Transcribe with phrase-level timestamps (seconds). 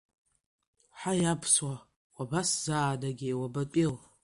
[0.99, 1.73] Ҳаи аԥсуа,
[2.15, 3.95] уабасзаанагеи, уабатәиу?!